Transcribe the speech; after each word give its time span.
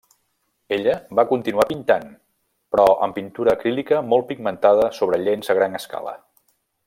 Ella 0.77 0.93
va 1.19 1.25
continuar 1.31 1.65
pintant, 1.73 2.07
però 2.75 2.87
amb 3.07 3.19
pintura 3.19 3.55
acrílica 3.59 4.01
molt 4.15 4.29
pigmentada 4.33 4.89
sobre 5.01 5.23
llenç 5.27 5.53
a 5.55 5.59
gran 5.61 5.83
escala. 5.83 6.17